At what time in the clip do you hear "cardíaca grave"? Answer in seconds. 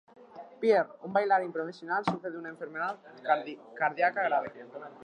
3.75-4.51